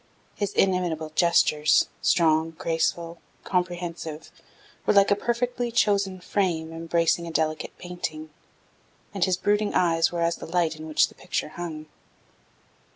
[0.33, 4.31] His inimitable gestures, strong, graceful, comprehensive,
[4.87, 8.31] were like a perfectly chosen frame embracing a delicate painting,
[9.13, 11.85] and his brooding eyes were as the light in which the picture hung.